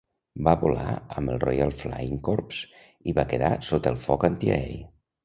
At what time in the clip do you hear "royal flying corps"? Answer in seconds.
1.43-2.63